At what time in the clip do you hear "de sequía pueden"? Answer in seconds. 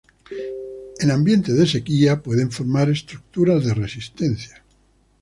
1.55-2.49